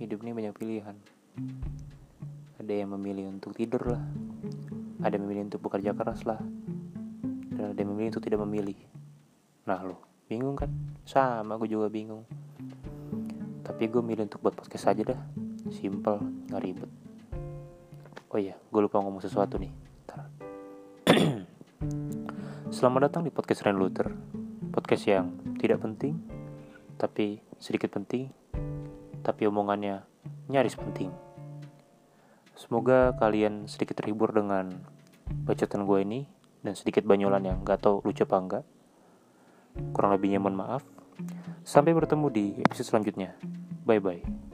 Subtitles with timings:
[0.00, 0.96] hidup ini banyak pilihan.
[2.56, 4.00] Ada yang memilih untuk tidur lah.
[5.04, 6.40] Ada yang memilih untuk bekerja keras lah.
[7.52, 8.80] Dan ada yang memilih untuk tidak memilih.
[9.68, 10.72] Nah lo bingung kan?
[11.04, 12.24] Sama gue juga bingung.
[13.60, 15.20] Tapi gue milih untuk buat podcast aja dah.
[15.68, 16.90] Simple nggak ribet.
[18.32, 19.72] Oh iya gue lupa ngomong sesuatu nih.
[20.08, 20.20] Ntar.
[22.76, 24.08] selamat datang di podcast Ren Luther.
[24.72, 25.28] Podcast yang
[25.60, 26.16] tidak penting
[26.96, 28.39] tapi sedikit penting
[29.22, 30.04] tapi omongannya
[30.48, 31.12] nyaris penting
[32.60, 34.84] Semoga kalian sedikit terhibur dengan
[35.48, 36.20] bacotan gue ini
[36.60, 38.64] dan sedikit banyolan yang gak tau lucu apa enggak.
[39.96, 40.84] Kurang lebihnya mohon maaf.
[41.64, 43.32] Sampai bertemu di episode selanjutnya.
[43.88, 44.49] Bye bye.